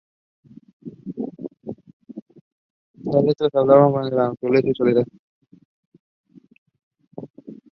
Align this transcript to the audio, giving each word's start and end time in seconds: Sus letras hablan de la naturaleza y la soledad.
Sus 3.03 3.23
letras 3.23 3.51
hablan 3.53 4.09
de 4.09 4.15
la 4.15 4.29
naturaleza 4.29 4.63
y 4.69 4.69
la 4.69 4.73
soledad. 4.75 5.05